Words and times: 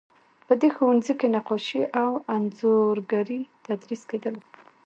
په 0.47 0.53
دې 0.61 0.69
ښوونځي 0.75 1.13
کې 1.19 1.27
نقاشي 1.35 1.81
او 2.03 2.11
انځورګري 2.35 3.41
تدریس 3.65 4.01
کیدله. 4.09 4.41